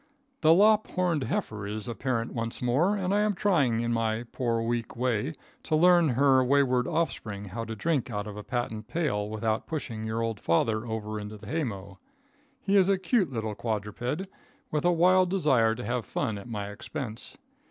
The 0.41 0.49
lop 0.49 0.87
horned 0.87 1.25
heifer 1.25 1.67
is 1.67 1.87
a 1.87 1.93
parent 1.93 2.33
once 2.33 2.59
more, 2.59 2.95
and 2.97 3.13
I 3.13 3.19
am 3.19 3.35
trying 3.35 3.81
in 3.81 3.93
my 3.93 4.23
poor, 4.31 4.59
weak 4.59 4.95
way 4.95 5.35
to 5.61 5.75
learn 5.75 6.09
her 6.09 6.43
wayward 6.43 6.87
offspring 6.87 7.45
how 7.49 7.65
to 7.65 7.75
drink 7.75 8.09
out 8.09 8.25
of 8.25 8.35
a 8.35 8.43
patent 8.43 8.87
pail 8.87 9.29
without 9.29 9.67
pushing 9.67 10.03
your 10.03 10.23
old 10.23 10.39
father 10.39 10.87
over 10.87 11.19
into 11.19 11.37
the 11.37 11.45
hay 11.45 11.63
mow. 11.63 11.99
He 12.63 12.77
is 12.77 12.89
a 12.89 12.97
cute 12.97 13.31
little 13.31 13.53
quadruped, 13.53 14.25
with 14.71 14.85
a 14.85 14.91
wild 14.91 15.29
desire 15.29 15.75
to 15.75 15.85
have 15.85 16.03
fun 16.07 16.39
at 16.39 16.49
my 16.49 16.71
expense. 16.71 17.37